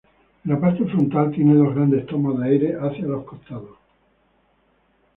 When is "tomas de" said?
2.07-2.47